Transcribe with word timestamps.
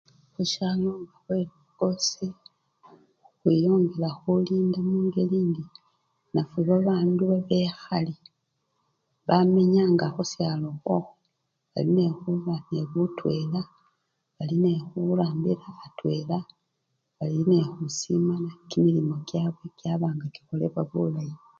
Khusyalo 0.33 0.89
nga 1.01 1.13
khwelukosi, 1.21 2.27
khwiyongela 3.39 4.09
khulindi 4.19 4.79
mungeli 4.89 5.37
indi 5.43 5.63
nafwe 6.33 6.59
babandu 6.69 7.21
babekhali 7.31 8.15
bamenyanga 9.27 10.07
khushalo 10.15 10.65
okhwokhwo 10.73 11.17
bali 11.73 11.91
nekhuba 11.95 12.55
ne 12.71 12.81
butwela, 12.91 13.61
bali 14.37 14.55
nekhurambila 14.63 15.67
atwela 15.85 16.37
balinekhusimana 17.17 18.49
kimilimo 18.69 19.15
kyabwe 19.27 19.65
kyaba 19.79 20.07
nga 20.15 20.27
kikholebwa 20.33 20.81
bulayi. 20.89 21.35